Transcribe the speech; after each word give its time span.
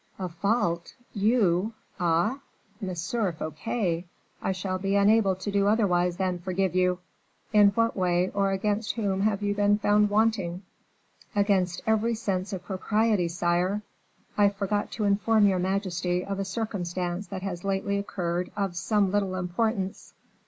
"A 0.17 0.29
fault! 0.29 0.95
You! 1.13 1.75
Ah! 1.99 2.39
Monsieur 2.81 3.31
Fouquet, 3.33 4.07
I 4.41 4.51
shall 4.51 4.79
be 4.79 4.95
unable 4.95 5.35
to 5.35 5.51
do 5.51 5.67
otherwise 5.67 6.17
than 6.17 6.39
forgive 6.39 6.73
you. 6.73 6.97
In 7.53 7.67
what 7.75 7.95
way 7.95 8.31
or 8.33 8.49
against 8.49 8.93
whom 8.95 9.21
have 9.21 9.43
you 9.43 9.53
been 9.53 9.77
found 9.77 10.09
wanting?" 10.09 10.63
"Against 11.35 11.83
every 11.85 12.15
sense 12.15 12.51
of 12.51 12.63
propriety, 12.63 13.27
sire. 13.27 13.83
I 14.39 14.49
forgot 14.49 14.89
to 14.93 15.03
inform 15.03 15.45
your 15.45 15.59
majesty 15.59 16.25
of 16.25 16.39
a 16.39 16.45
circumstance 16.45 17.27
that 17.27 17.43
has 17.43 17.63
lately 17.63 17.99
occurred 17.99 18.49
of 18.57 18.75
some 18.75 19.11
little 19.11 19.35
importance." 19.35 20.15